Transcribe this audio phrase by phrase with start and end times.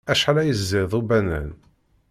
[0.11, 1.49] Acḥal ay ẓid ubanan.